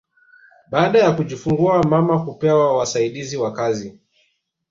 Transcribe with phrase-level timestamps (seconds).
[0.71, 3.99] Baada ya kujifungua mama hupewa wasaidizi wa kazi